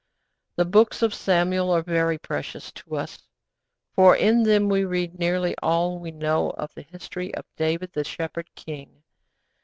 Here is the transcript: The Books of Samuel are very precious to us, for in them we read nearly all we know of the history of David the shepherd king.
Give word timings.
The 0.55 0.65
Books 0.65 1.03
of 1.03 1.13
Samuel 1.13 1.69
are 1.69 1.83
very 1.83 2.17
precious 2.17 2.71
to 2.71 2.95
us, 2.95 3.19
for 3.93 4.15
in 4.15 4.41
them 4.41 4.67
we 4.67 4.83
read 4.83 5.19
nearly 5.19 5.53
all 5.61 5.99
we 5.99 6.09
know 6.09 6.49
of 6.57 6.73
the 6.73 6.81
history 6.89 7.31
of 7.35 7.45
David 7.55 7.93
the 7.93 8.03
shepherd 8.03 8.49
king. 8.55 9.03